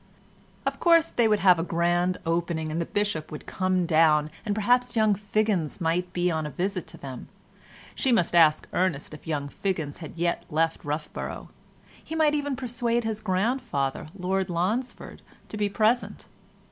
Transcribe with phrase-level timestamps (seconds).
[0.65, 4.55] Of course, they would have a grand opening, and the Bishop would come down, and
[4.55, 9.47] perhaps young Figgins might be on a visit to them—she must ask Ernest if young
[9.47, 16.25] Figgins had yet left Roughborough—he might even persuade his grandfather Lord Lonsford to be present.